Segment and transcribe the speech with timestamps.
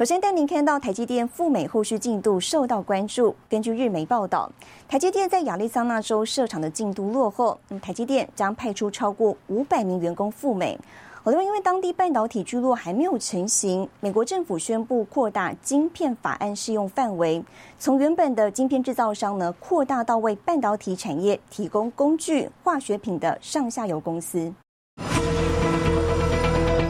[0.00, 3.36] 首先带您看到台积电赴美后续进度受到关注。
[3.50, 4.50] 根据日媒报道，
[4.88, 10.78] 台积电在亚利桑那州设厂的进度落后，台积电将派出超过五百名员工赴美。
[11.22, 17.44] 好多因为当地半导体聚落还没有成型，美国政府宣布扩大晶片法案适用范围，
[17.78, 24.50] 从原本的晶片制造商呢，扩大到为半导体产业提供工具、化学品的上下游公司。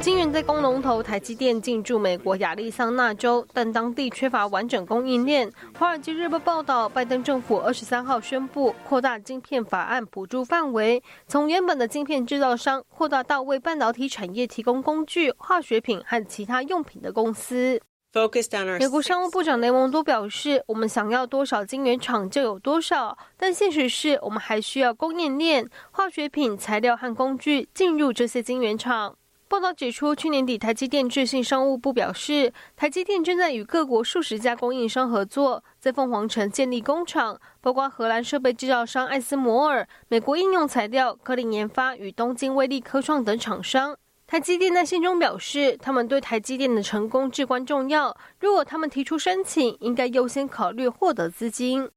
[0.03, 5.53] 晶圆在工龙头台积电进驻美国亚利桑那州，但当地缺乏完整供应链。
[5.79, 17.79] 华尔街日报报道，拜登政府二十三号宣布扩大晶片法案补助范围，从原本的晶片制造商扩大到为半导体产业提供工具、化学品和其他用品的公司。
[18.79, 29.15] 美国商务部长雷蒙多表示：“我们想要多少晶圆厂就有多少，但现实是我们还需要供应链、化学品、材料和工具进入这些晶圆厂。”
[29.51, 43.97] 报道指出，去年底台积电致信商务部表示，台积电正在与各国数十家供应商合作，在凤凰城建立工厂，包括荷兰设备制造商艾斯摩尔、美国应用材料、科林研发与东京威力科创等厂商。
[44.29, 48.17] 台积电在信中表示，他们对台积电的成功至关重要。
[48.39, 51.91] 如果他们提出申请，应该优先考虑获得资金。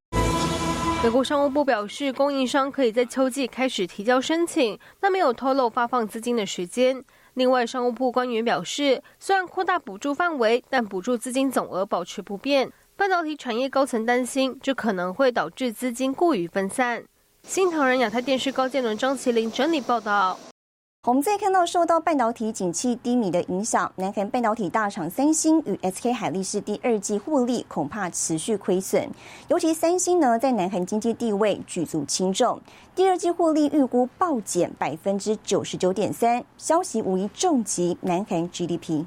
[1.03, 7.03] 美国商务部表示，供应商可以在秋季开始提交申请，但没有透露发放资金的时间。
[7.35, 12.71] 另外，商务部官员表示，虽然扩大补助范围，但补助资金总额保持不变。
[12.95, 17.03] 半导体产业高层担心，这可能会导致资金过于分散。
[17.41, 20.37] 新唐人亚太电视高建伦、张麒麟整理报道。
[21.05, 29.09] 我们再看到，受到半导体景气低迷的影响，南韩半导体大厂三星与 SK 海力士第二季获利恐怕持续亏损。
[29.49, 32.57] 尤其三星呢，在南韩经济地位举足轻重，
[32.95, 39.03] 第二季获利预估暴减百分之九十九点三，消息无疑重击南韩 GDP。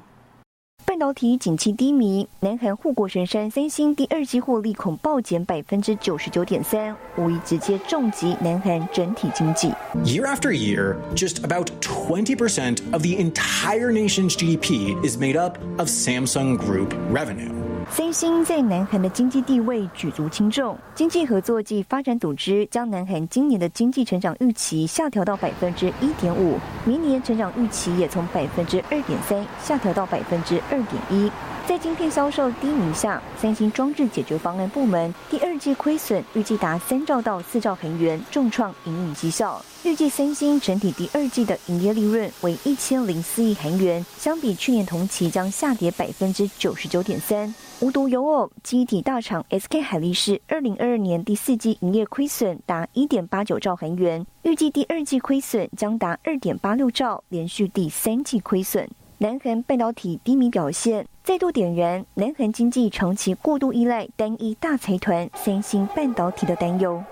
[0.97, 9.67] 半导体景气低迷，南韩护国神山三星第二季获利恐暴减百分之九十九点三，无疑直接重击南韩整体经济。
[10.03, 15.87] Year after year, just about twenty percent of the entire nation's GDP is made up of
[15.87, 17.66] Samsung Group revenue.
[17.89, 20.77] 三星在南韩的经济地位举足轻重。
[20.93, 31.31] 经济合作暨发展组织将南韩今年的经济成长预期下调到百分之一点五，明年成长预期也从百分之二点三下调到百分之二点一。
[31.67, 39.61] 在晶片销售低迷下，三星装置解决方案部门第二季亏损预计达三兆到四兆韩元，重创营运绩效。
[39.83, 47.53] 预计三星整体第二季的营业利润为一千零四亿韩元，相比去年同期将下跌百分之九十九点三。
[47.81, 58.89] 无独有偶，机体大厂 SK 海力士二零二二年第四季营业亏损达一点八九兆韩元，预计第二季亏损将达二点八六兆，连续第三季亏损。
[59.19, 67.03] 南韩半导体低迷表现，再度点燃南韩经济长期过度依赖单一大财团三星半导体的担忧。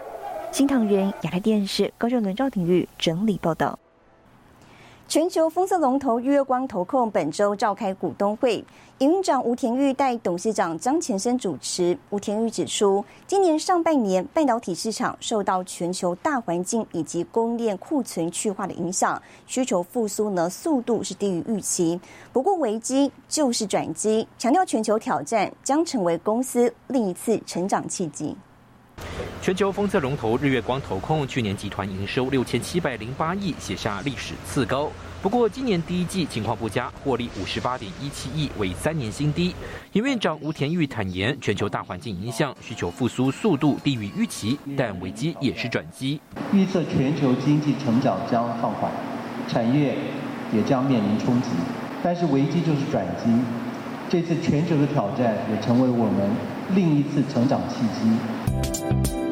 [0.52, 3.80] 新唐人亚太电视高正伦、赵鼎玉整理报道。
[5.08, 8.66] 全球封测龙头月光投控本周召开股东会，
[8.98, 11.96] 营运长吴田玉带董事长张前生主持。
[12.10, 22.02] 吴田玉指出，今年上半年半导体市场受到全球大环境以及供应链库存去化的影响，需求复苏呢速度是低于预期。
[22.34, 28.36] 不过危机就是转机，强调全球挑战将成为公司另一次成长契机。
[29.46, 34.90] 全球封测龙头日月光投控去年集团营收六千七百零八亿，写下历史次高。
[35.22, 39.54] 不过今年第一季情况不佳，获利五十八点一七亿，为三年新低。
[39.94, 46.20] 营院长吴田玉坦言，全球大环境影响，需求复苏速度低于预期，但危机也是转机。
[46.52, 48.92] 预测全球经济成长将放缓，
[49.48, 49.96] 产业
[50.52, 51.50] 也将面临冲击，
[52.02, 53.32] 但是危机就是转机。
[54.10, 56.32] 这次全球的挑战也成为我们
[56.74, 59.25] 另一次成长契机。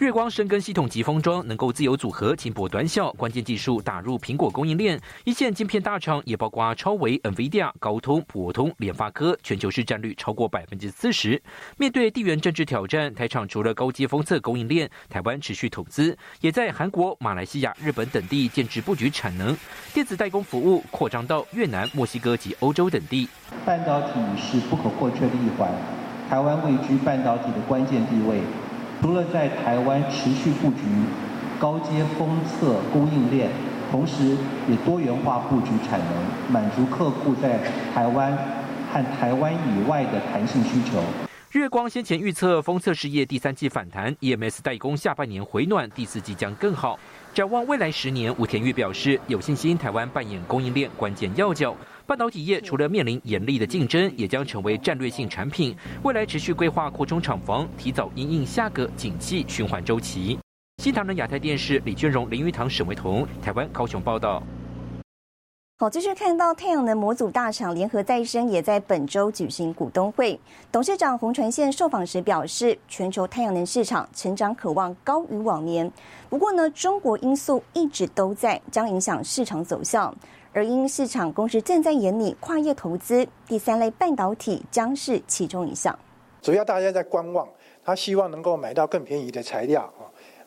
[0.00, 4.98] 月光深耕系统及封装能够自由组合轻薄短小，关键技术打入苹果供应链。
[5.24, 11.40] 一线晶片大厂也包括超维、NVIDIA、高通、普通、联发科，全球市占率超过百分之四十。
[11.76, 19.54] 面对地缘政治挑战，台厂除了高阶封测供应链，台湾持续投资，也在韩国、马来西亚、日本等地建制布局产能，
[19.92, 23.28] 电子代工服务扩张到越南、墨西哥及欧洲等地。
[23.66, 25.70] 半导体是不可或缺的一环，
[26.30, 28.40] 台湾位居半导体的关键地位。
[29.00, 30.82] 除了在台湾持续布局，
[31.58, 33.48] 高阶封测供应链，
[33.90, 34.36] 同时
[34.68, 37.58] 也多元化布局产能，满足客户在
[37.94, 38.36] 台湾
[38.92, 41.02] 和台湾以外的弹性需求。
[41.52, 46.96] 月光先前预测封测事业第三季反弹，EMS 代工下半年回暖，第四季将更好。
[47.32, 51.76] 展望未来十年，吴田玉表示有信心台湾扮演供应链关键要角。
[52.04, 55.76] 半导体业除了面临严厉的竞争，也将成为战略性产品。
[56.02, 60.36] 未来持续规划扩充厂房，提早因应下个景气循环周期。
[60.82, 64.42] 新唐人亚太电视李俊荣、林玉堂、沈维彤，台湾高雄报道。
[65.80, 70.38] 好，继续看到太阳能模组大厂联合再生也在本周举行股东会。
[70.70, 75.90] 董事长洪传宪受访时表示，全球太阳能市场成长渴望高于往年。
[76.28, 80.14] 不过呢，中国因素一直都在，将影响市场走向。
[80.52, 85.98] 而因市场公司正在眼里跨业投资，第三类半导体将是其中一项。
[86.42, 87.48] 主要大家在观望，
[87.82, 89.90] 他希望能够买到更便宜的材料。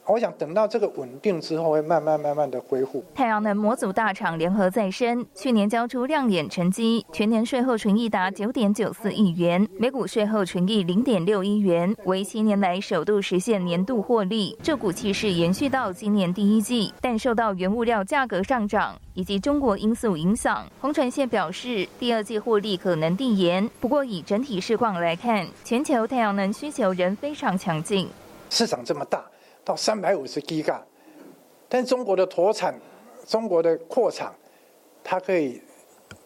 [0.06, 3.04] 我想等到这个稳定之后，会慢慢慢慢的恢复。
[3.16, 14.58] 太阳能模组大厂联合再生去年交出亮眼成绩，全年税后纯益达九点九四亿元，每股税后纯益零点六一元，为七年来首度实现年度获利。
[14.62, 23.70] 这股气势延续到今年第一季，但受到原物料价格上涨以及中国因素影响，红船线表示第二季获利可能递延。
[23.80, 28.10] 不过以整体市况来看，全球太阳能需求仍非常强劲，
[28.50, 29.24] 市场这么大。
[29.64, 30.84] 到三百五十 G 嘎，
[31.70, 32.80] 但中国的投产，
[33.26, 34.34] 中国的扩产，
[35.04, 35.62] 它可以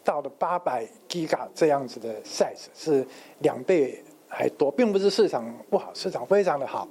[0.03, 3.05] 到了八百 G 嘎这样子的 size，是
[3.39, 6.87] 两倍还多，并不是市场不好，市场非常的好，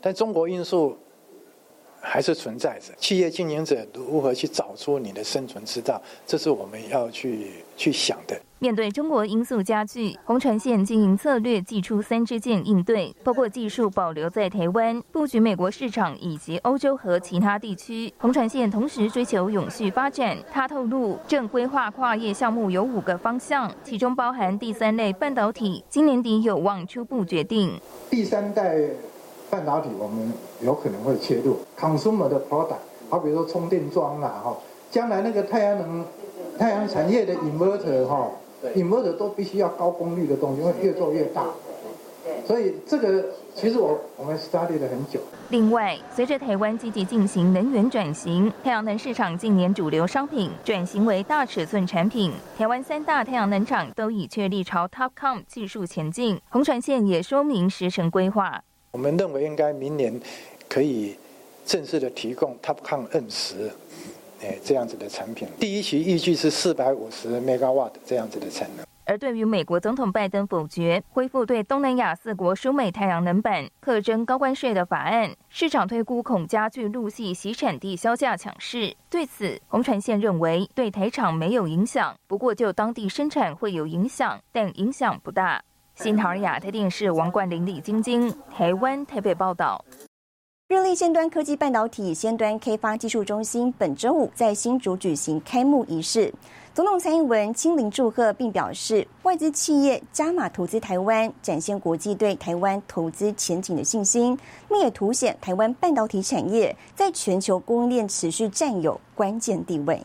[0.00, 0.96] 但中国因素。
[2.02, 8.38] 还是存在着，企业经营者如何去找出你的生存之道，这是我们要去去想的。
[8.58, 18.12] 面对中国因素加剧，红船线经营策略祭出三支箭应对，包括技术保留在台湾、布局美国市场以及欧洲和其他地区。
[18.18, 27.80] 红船线同时追求永续发展，他透露正规划跨业项目有五个方向，其中包含第三类半导体，今年底有望初步决定。
[28.10, 28.88] 第三代。
[29.52, 30.32] 半导体我们
[30.62, 32.78] 有可能会切入 consumer 的 product，
[33.10, 34.56] 好比如说充电桩啦，哈，
[34.90, 36.02] 将来那个太阳能、
[36.58, 38.30] 太阳产业的 inverter 哈
[38.74, 41.44] ，inverter 都必须要高功率的东西，会越做越大。
[42.46, 43.22] 所以这个
[43.54, 45.20] 其实我我们 study 了很久。
[45.50, 52.32] 另外，随着台湾积极进行能源转型，太阳能市场近年主流商品转型为大尺寸产品。
[52.56, 58.62] 台湾三大太阳能厂都已确立朝 TOPCON 技术前进，红船线也说明时程规划。
[58.92, 60.20] 我们认为应该明年
[60.68, 61.16] 可以
[61.64, 63.72] 正式的提供 TOPCON N 十，
[64.42, 65.48] 哎，这样子的产品。
[65.58, 68.84] 第一期预计是四百五十 megawatt 这样子的产能。
[69.06, 78.94] 而对于美国总统拜登否决恢复对东南亚四国输美太阳能板课征高关税的法案，市场推估恐加剧陆系洗产地销价抢势。
[79.08, 85.64] 对此，红船线认为对台厂没有影响，不过就当地生产会有影响，但影响不大。
[85.94, 89.84] 新唐亚太电视王冠林、李晶晶，台湾台北报道。
[90.68, 96.32] 日立先端科技半导体先端开发技术中心本周五在新竹举行开幕仪式，
[96.72, 104.36] 总统蔡英文亲临祝贺，并表示外资企业加码投资台湾，展现国际对台湾投资前景的信心，
[104.68, 110.02] 并也凸显台湾半导体产业在全球供应链持续占有关键地位。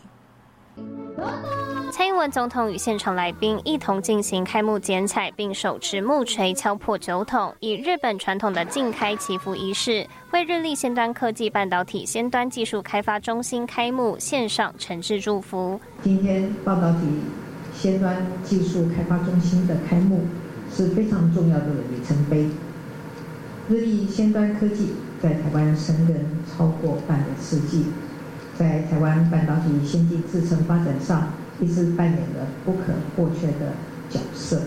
[1.98, 15.82] 蔡英文总统与现场来宾一同进行开幕剪彩，并手持木锤敲破酒桶，以日本传统的敬开祈福仪式，为日立先端科技半导体先端技术开发中心开幕献上诚挚祝福。
[16.04, 17.00] 今天半导体
[17.74, 20.22] 先端技术开发中心的开幕
[20.72, 22.48] 是非常重要的里程碑。
[23.68, 26.16] 日立先端科技在台湾生根
[26.56, 27.88] 超过半个世纪。
[28.56, 33.73] 在台湾半导体先进制程发展上，一直扮演了不可或缺的
[34.11, 34.61] 角色。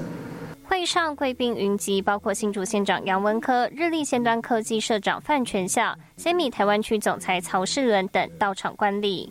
[0.63, 9.29] 会上贵宾云集，包括新竹县长杨文科、日立先端科技社长范全孝、先米台湾区总裁曹世伦等到场观礼。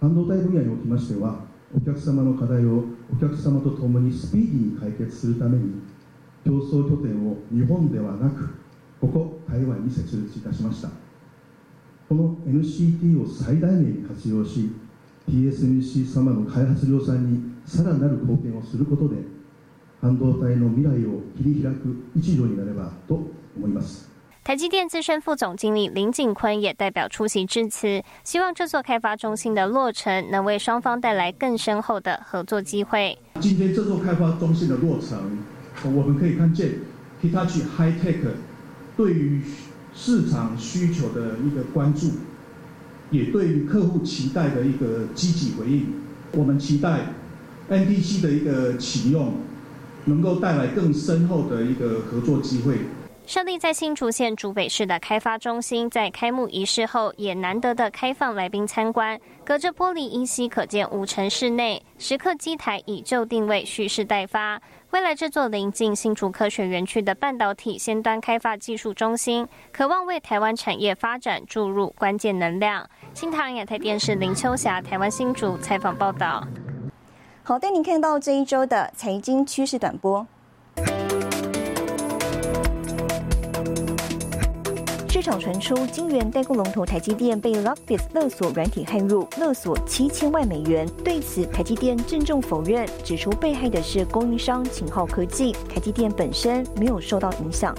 [0.00, 1.40] 半導体分野におきましては、
[1.74, 5.80] お客様の課題をお客様と共にスピーディーに解決するために、
[6.44, 8.50] 競争拠点を日本ではなく、
[9.00, 10.90] ここ台湾に設立いたしました。
[12.08, 14.70] この NCT を最大限に活用し
[15.30, 19.16] TSMC 様の開発量産にさらなる貢献をすることで
[20.00, 23.20] 半導体の未来を切り開く一助になればと
[23.56, 24.08] 思います。
[24.44, 33.18] 台积电资深副总经理林景坤也代表出席致辞，希望这座开发中心的落成能为双方带来更深厚的合作机会。
[33.40, 35.18] 今天这座开发中心的落成，
[35.92, 36.74] 我们可以看见
[37.20, 38.22] Hitachi High Tech
[38.96, 39.42] 对于
[39.92, 42.10] 市场需求的一个关注，
[43.11, 45.85] 也对于客户期待的一个积极回应。
[46.33, 47.13] 我们期待
[47.69, 49.33] NDC 的一个启用，
[50.05, 52.77] 能够带来更深厚的一个合作机会。
[53.25, 59.17] 设立在新竹县竹北市的开发中心，在开幕仪式后也难得的开放来宾参观。
[59.45, 64.61] 隔着玻璃依稀可见五层室内，时刻机台以旧定位蓄势待发。
[64.89, 72.85] 未来这座临近新竹科学园区的半导体先端开发技术中心，渴望为台湾产业发展注入关键能量。
[73.13, 76.45] 新唐亚太电视林秋霞，台湾新竹采访报道。
[77.43, 80.27] 好，带您看到这一周的财经趋势短波。
[85.31, 90.85] 场传出，晶圆代工龙头台积电被 Lockbit 勒索软体骇入，勒索七千万美元。
[91.05, 97.73] 对此，台积电郑重否认，指出被害的是供应商秦浩科技，台积电本身没有受到影响。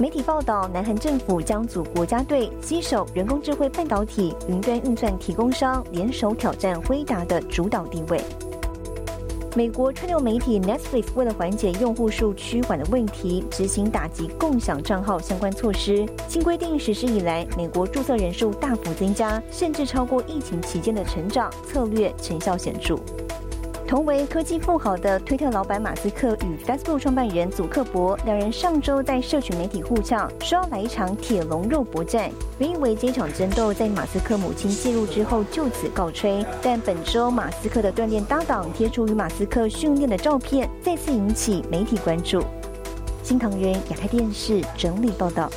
[0.00, 8.18] 媒体报道，南韩政府将组国家队，携手人工智慧半导体、云端运算提供商，联手挑战辉达的主导地位。
[9.56, 16.06] 美国串流媒体 Netflix 为了缓解用户数趋缓的问题，执行打击共享账号相关措施。
[16.28, 22.96] 新规定实施以来，美国注册人数大幅增加，甚至超过疫情期间的成长，策略成效显著。
[23.90, 32.30] 同为科技富豪的推特老板马斯克与 Facebook 创办人祖克伯两人上周在社群媒体互呛，说要来一场铁笼肉搏战。
[32.60, 42.44] 原以为这场争斗在马斯克母亲介入之后就此告吹，但本周马斯克的锻炼搭档贴出与马斯克训练的照片，再次引起媒体关注。
[43.24, 45.50] 新唐人亚太电视整理报道。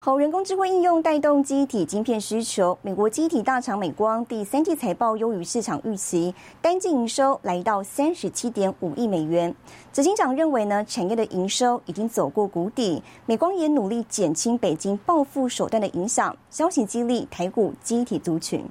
[0.00, 2.78] 好，人工智慧应用带动机体晶片需求。
[2.82, 9.52] 美国机体大厂美光第三季财报优于市场预期，单季营收来到三十七点五亿美元。
[9.92, 13.02] 执行长认为呢，产业的营收已经走过谷底。
[13.26, 18.64] 美光也努力减轻北京报复手段的影响，消息激励台股机体族群。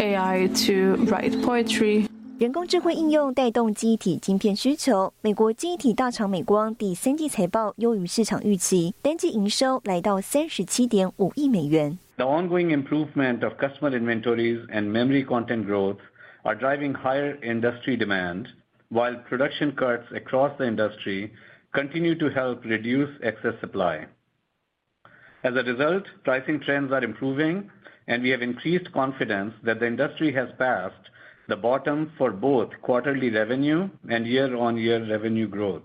[0.00, 2.11] AI to write poetry.
[2.39, 5.11] 人工智慧应用带动机体晶片需求。
[5.21, 11.97] 美国机体大厂美光第三季财报优于市场预期，单季营收来到三十七点五亿美元。
[12.17, 15.97] The ongoing improvement of customer inventories and memory content growth
[16.43, 18.45] are driving higher industry demand,
[18.89, 21.31] while production cuts across the industry
[21.73, 24.05] continue to help reduce excess supply.
[25.41, 27.71] As a result, pricing trends are improving,
[28.07, 31.09] and we have increased confidence that the industry has passed
[31.47, 35.81] the bottom for both quarterly revenue and year-on-year revenue growth.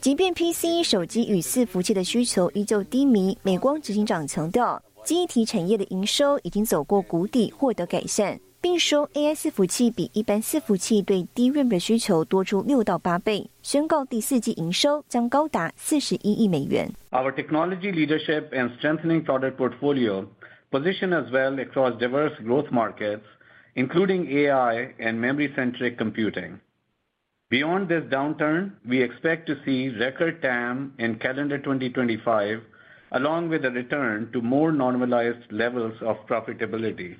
[0.00, 16.90] 即便 PC、手机与伺服器的需求依旧低迷，美光执行长强调，记体产业的营收已经走过谷底，获得改善，并说 AI 伺服器比一般伺服器对 DRAM 的需求多出六到八倍，宣告第四季营收将高达四十一亿美元。
[17.10, 20.26] Our technology leadership and strengthening product portfolio
[20.70, 23.24] position us well across diverse growth markets
[23.74, 26.60] including AI and memory-centric computing.
[27.50, 32.62] Beyond this downturn, we expect to see record TAM in calendar 2025,
[33.12, 37.16] along with a return to more normalized levels of profitability.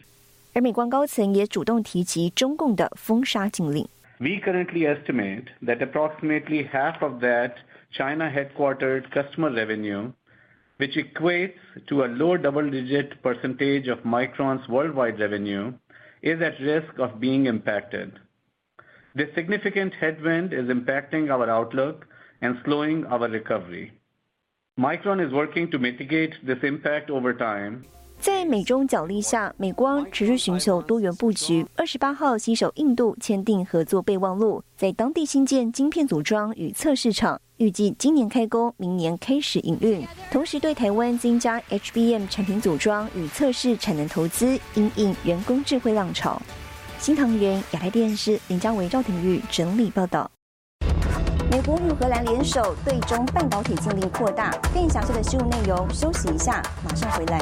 [0.52, 3.88] 而美光高层也主动提及中共的封杀禁令。
[4.18, 7.54] We currently estimate that approximately half of that
[7.90, 10.12] China headquartered customer revenue,
[10.78, 15.72] which equates to a low double-digit percentage of Micron's worldwide revenue,
[16.24, 18.12] is at risk of being impacted.
[19.14, 22.06] This significant headwind is impacting our outlook
[22.40, 23.92] and slowing our recovery.
[24.78, 27.82] Micron is working to mitigate this impact over time.
[28.18, 31.66] 在美中角力下，美光持续寻求多元布局。
[31.76, 40.05] 二十八号携手印度签订合作备忘录，在当地新建晶片组装与测试厂， 预计今年开工，明年开始营运。
[40.29, 46.41] 同时，对台湾增加 HBM 产品组装与测试产能投资，因应人工智慧浪潮。
[46.99, 50.29] 新唐人亚太电视林家维、赵廷玉整理报道。
[51.49, 57.39] 美国与荷兰联手对中半导体禁令扩大，更详细的新闻内容，休息一下，马上回来。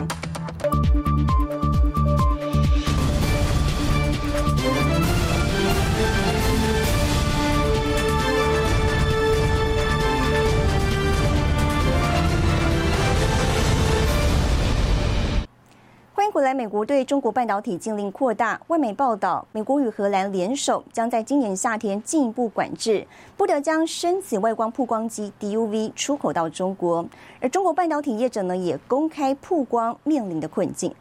[16.34, 16.52] 回来。
[16.52, 23.06] 美国对中国半导体禁令扩大，外媒报道，美国与荷兰联手，将在今年夏天进一步管制，
[23.38, 27.06] 不得将深紫外光曝光机 DUV 出口到中国。
[27.40, 30.92] 而中国半导体业者呢，也公开曝光面临的困境。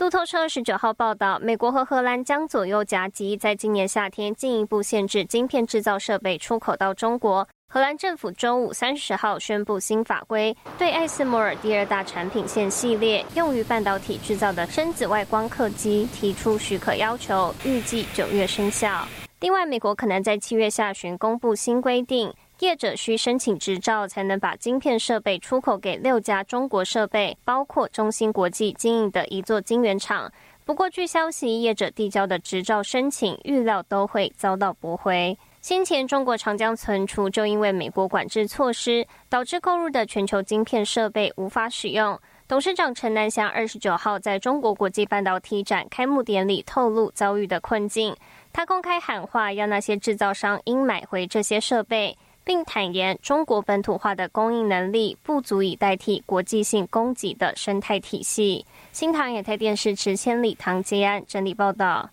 [0.00, 7.46] 路透社二十九号报道，美国和荷兰将左右夹击，在今年夏天进一步限制晶片制造设备出口到中国。
[7.68, 19.06] 荷兰政府周五三十号宣布新法规，对艾斯摩尔第二大产品线系列用于半导体制造的深紫外光刻机提出许可要求，预计九月生效。
[19.40, 30.30] 另外，美国可能在七月下旬公布新规定，业者需申请执照才能把晶片设备出口给六家中国设备，包括中芯国际经营的一座晶圆厂。
[30.64, 35.36] 不过，据消息，业者递交的执照申请预料都会遭到驳回。
[35.60, 42.18] 先前中国长江存储就因为美国管制措施，导致购入的全球晶片设备无法使用。
[42.46, 48.14] 董事长陈南祥二十九号在中国国际半导体展开幕典礼透露遭遇的困境。
[48.52, 58.64] 他公开喊话，要那些制造商应买回这些设备，并坦言中国本土化的供应能力不足以代替国际性供给的生态体系。
[58.92, 62.10] 新唐亚太电视池千里唐杰安整理报道。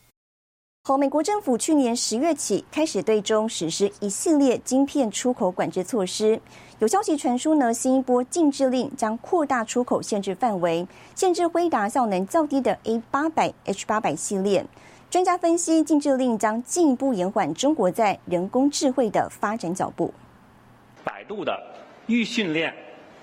[0.83, 6.39] 好，美国政府去年十月起开始对中实施一系列晶片出口管制措施。
[6.79, 14.65] 有消息传出呢，新一波禁制令将扩大出口限制范围，限制辉达效能较低的 A 八百、H 八百系列。
[15.09, 20.13] 专家分析，禁制令将进一步延缓中国在人工智慧的发展脚步。
[21.01, 21.57] 百度的
[22.07, 22.73] 预训练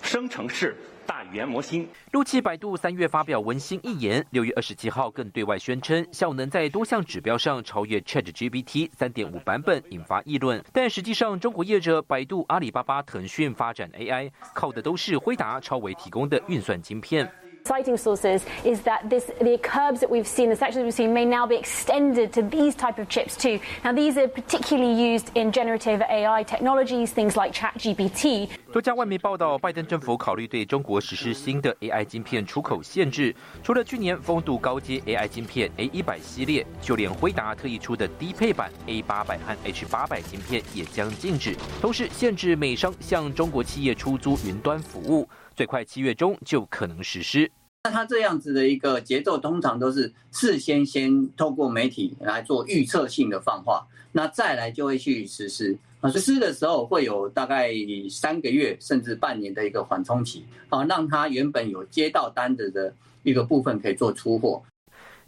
[0.01, 0.75] 生成式。
[1.07, 1.87] 大语言模型。
[2.13, 10.65] 陆气百度三月发表文心一言，六月二十七号更对外宣称效能在多项指标上超越 ChatGPT 三点五版本，引发议论。
[10.73, 17.31] 但实际上，中国业者百度、阿里巴巴、腾讯发展 AI，靠的都是辉达、超维提供的运算晶片。
[17.67, 21.47] Citing sources is that this the curves that we've seen, the sections we've seen, may now
[21.47, 23.59] be extended to these type of chips too.
[23.83, 28.51] Now, these are particularly used in generative AI technologies, things like ChatGPT.
[28.71, 33.35] 多家外媒报道，拜登政府考虑对中国实施新的 AI 晶片出口限制。
[33.63, 45.27] 除了去年封堵高阶 AI 晶片 A 一百系列，就连辉达特意出的低配版 A 八百和 H 八百晶片也将禁止，同时限制美商向中国企业出租云端服务。
[45.55, 47.51] 最快七月中就可能实施。
[47.85, 55.77] 那它这样子的一个节奏，通常都是事先先透过媒体来做预测性的放话，那再来就会去实施。
[56.01, 57.73] 啊，实施的时候会有大概
[58.11, 64.63] 三个月甚至半年的一个缓冲期，啊，让它原本有接到单子的一个部分可以做出货。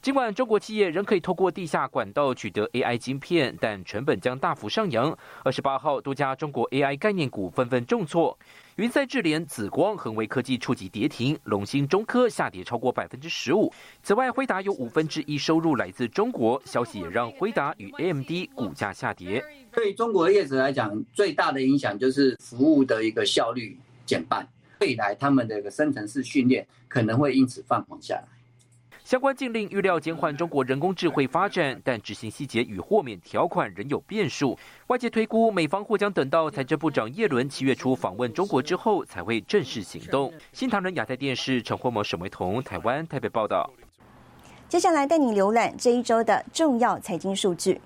[0.03, 5.17] 尽管中国企业仍可以透过地下管道取得 AI 晶片，但成本将大幅上扬。
[5.43, 8.39] 二十八号，多家中国 AI 概念股纷纷重挫，
[8.77, 13.73] 云赛智联、紫光、恒维科技触及跌停，龙芯、中科下跌超过百分之十五。
[14.03, 19.45] 此外，辉达有五分之一收入来自中国，消息也让辉达与 AMD 股价下跌。
[19.73, 24.47] 对中国业者来讲，最大的影响就是服务的一个效率减半，
[24.81, 28.29] 未来他们的一个生成式训练可能会因此放缓下来。
[29.07, 34.59] 相关禁令预料减缓中国人工智慧发展，但执行细节与豁免条款仍有变数。
[34.89, 40.35] 外界推估，美方或将等到财政部长耶伦七月初访问中国之后，才会正式行动。
[40.53, 43.71] 新唐人亚太电视陈霍某、沈维彤，台湾台北报道。
[44.69, 47.81] 接下来带你浏览这一周的重要财经数据。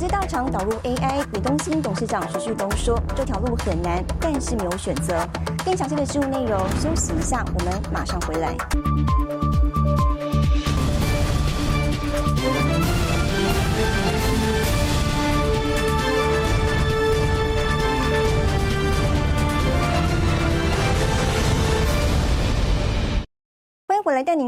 [0.00, 5.28] 纺织大厂导入 AI，李东新董事长徐旭东说：“这条路很难，但是没有选择。”
[5.62, 8.56] 更详细的事务内容，休息一下，我们马上回来。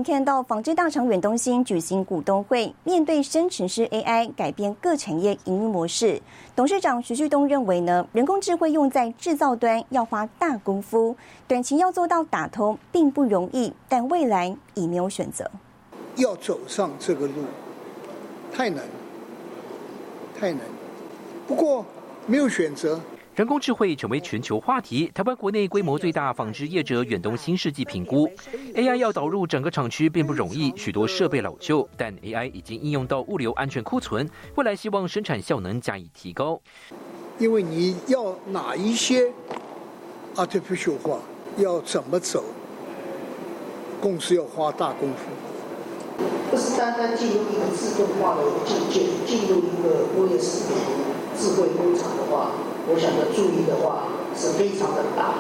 [0.02, 6.20] 看到纺织大厂远东新举行股东会，面对生成式 AI 改变各产业营运模式。
[6.56, 15.50] 董事长徐旭东认为呢，人工智慧用在制造端要花大功夫，短期要做到打通并不容易，但未来已没有选择。
[16.16, 17.44] 要走上这个路，
[18.52, 18.84] 太难，
[20.38, 20.60] 太难。
[21.46, 21.84] 不过
[22.26, 23.00] 没有选择。
[23.34, 25.10] 人工智慧成为全球话题。
[25.14, 28.28] 台湾国内规模最大纺织业者远东新世纪评估
[28.74, 36.60] ，AI 要导入整个厂区并不容易，许多设备老旧，但 AI 已经应用到物流安全库存，未来希望生产效能加以提高。
[37.38, 39.32] 因为你要哪一些
[40.36, 41.18] artificial 化，
[41.56, 42.44] 要怎么走，
[43.98, 46.24] 公司要花大功夫。
[46.50, 52.52] 不是单单进入一个自动化的境界，进入一个工业四点零智慧工厂的话。
[52.84, 55.34] 我想要注意的话是非常的大。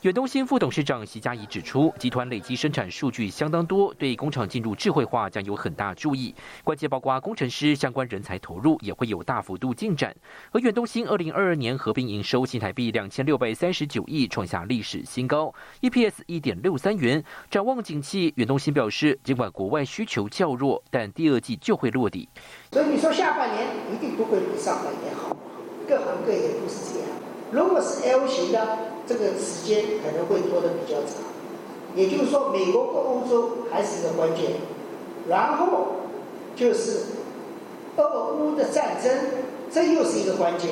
[0.00, 6.34] 远东新副董事长席嘉怡指出，集团累积生产数据相当多，对工厂进入智慧化将有很大注意。
[6.64, 10.14] 关键包括工程师相关人才投入也会有大幅度进展。
[10.52, 17.22] 而远东新二零二二年合并营收新台币两千六百三十九亿，创下历史新高，EPS 一点六三元。
[17.50, 22.26] 展望景气，远东新表示，尽管国外需求较弱，但第二季就会落地。
[22.72, 25.36] 所以你说下半年一定不会比上半年好。
[25.88, 27.08] 各行各业都是这样。
[27.52, 31.22] 如果是 L 型的，这个时间可能会拖得比较长。
[31.94, 34.52] 也就是说，美国跟欧洲还是一个关键。
[35.28, 35.88] 然后
[36.54, 37.00] 就是
[37.96, 39.12] 俄乌的战争，
[39.72, 40.70] 这又是一个关键。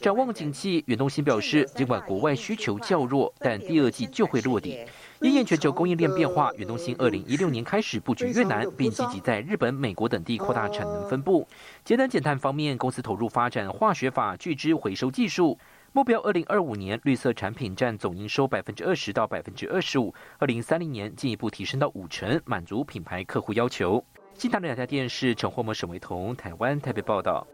[0.00, 4.78] 展望景气，远东新表示，尽管国外需求较弱，但第二季就会落地。
[5.20, 11.46] 因应全球供应链变化，远东新二零一六年开始布局越南，并积极在日本、美国等地扩大产能分布。
[11.84, 15.58] 节能减碳方面，公司投入发展化学法聚酯回收技术，
[15.92, 24.02] 目标二零二五年绿色产品占总营收百分之二十到百分之二十五，二零三零年进一步提升到五成，满足品牌客户要求。
[24.32, 27.46] 新唐两家电视陈霍模、沈维彤，台湾台北报道。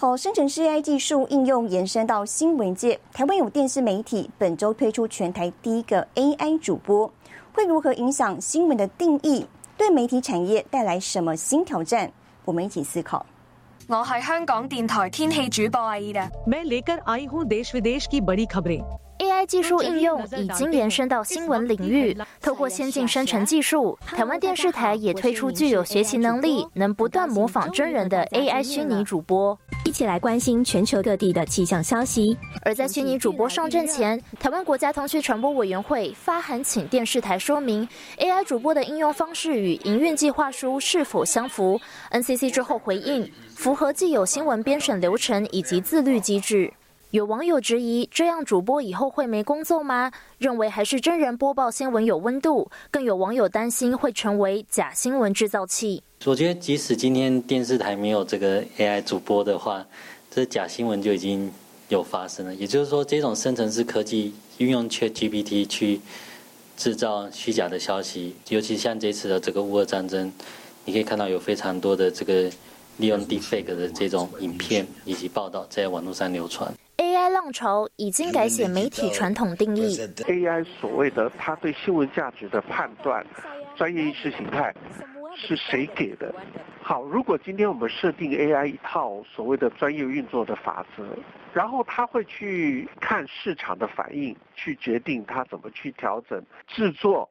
[0.00, 3.00] 好，生成式 AI 技术应用延伸到新闻界。
[3.14, 7.10] 台湾有电视媒体本周推出全台第一个 AI 主播，
[7.54, 9.46] 会如何影响新闻的定义？
[9.78, 12.12] 对媒体产业带来什么新挑战？
[12.44, 13.24] 我们一起思考。
[13.88, 16.20] 我系香港电台天气主播阿伊的。
[16.46, 29.58] मैं लेकर आई हूँ देश विदेश की बड़ी खबरें。AI 技术应用已经延伸到新闻领域，透过先进生成技术，台湾电视台也推出具有学习能力、能不断模仿真人的 AI 虚拟主播。
[29.91, 32.37] 一起来关心全球各地的气象消息。
[32.61, 37.85] 而在虚拟主播上阵前，台湾国家通讯传播委员会发函请电视台说明
[38.17, 41.77] AI 主播的应用方式与营运计划书是否相符。
[42.09, 46.71] NCC 之后回应，符合既有新闻编审流程以及自律机制。
[47.11, 50.09] 有网友质疑，这样主播以后会没工作吗？
[50.37, 52.71] 认为还是真人播报新闻有温度。
[52.89, 56.01] 更有网友担心会成为假新闻制造器。
[56.23, 59.85] 我觉得，即使今天电视台没有这个 AI 主播的话，
[60.29, 61.51] 这假新闻就已经
[61.89, 62.55] 有发生了。
[62.55, 65.99] 也就是说，这种生成式科技运用 ChatGPT 去
[66.77, 70.31] 制造虚假的消息，尤其像这次的这个乌俄战争，
[70.85, 72.49] 你可以看到有非常多的这个
[72.95, 76.73] 利用 Deepfake 的这种影片以及报道在网络上流传。
[77.21, 79.95] AI 浪潮已经改写媒体传统定义。
[80.25, 83.23] AI 所谓的它对新闻价值的判断、
[83.75, 84.73] 专业意识形态
[85.35, 86.33] 是谁给的？
[86.81, 91.05] 好，如果今天我们设定 AI 一套所谓的专业运作的法则，
[91.53, 97.29] 然后它会去看市场的反应，去决定它怎么去调整制作。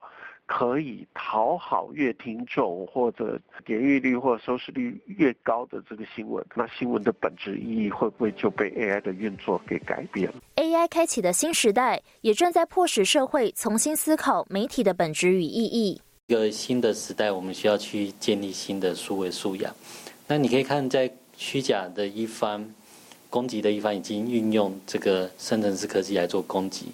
[0.52, 16.02] 可以讨好越听众或者点阅率或收视率越高的这个新闻，那新闻的本质意义会不会就被 AI 的运作给改变了？AI 开启的新时代也正在迫使社会重新思考媒体的本质与意义。
[16.26, 19.72] 一个新的时代，我们需要去建立新的数位素养。
[20.26, 22.68] 那你可以看，在虚假的一方
[23.30, 26.86] 攻击的一方已经运用这个生成式科技来做攻击，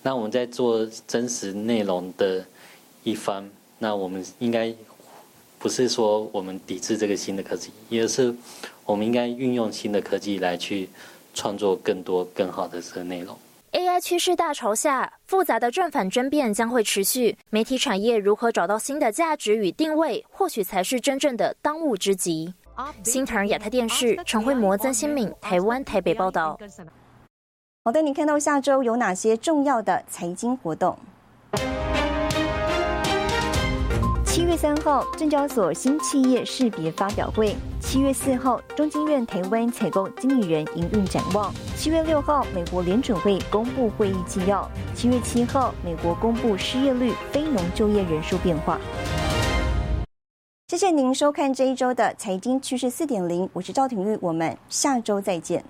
[0.00, 2.46] 那我们在做真实内容的。
[3.02, 4.72] 一方，那我们应该
[5.58, 8.34] 不是说我们抵制这个新的科技，也是
[8.84, 10.88] 我们应该运用新的科技来去
[11.34, 13.36] 创作更多更好的这个内容。
[13.72, 17.38] AI 趋势大潮下，复杂的正反争辩将会持续。
[17.50, 22.52] 媒体产业如何找到新的价值与定位，或许才是真正的当务之急。
[23.04, 26.58] 新唐亚太电视陈慧模、曾新敏，台湾台北报道。
[27.84, 30.98] 好的，你看到下周有哪些重要的财经活动？
[34.32, 44.62] 七月三号，证交所新企业识别发表会；七月四号，中经院台湾采购经理人营运展望；七月六号，美国联准会公布会议纪要；
[44.94, 48.78] 七月七号，美国公布失业率、非农就业人数变化。
[50.68, 55.64] 谢谢您收看这一周的财经趋势四点零，我是赵廷玉，我们下周再见。